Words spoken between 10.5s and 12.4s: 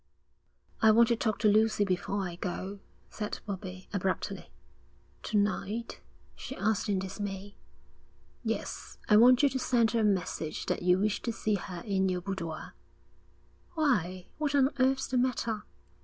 that you wish to see her in your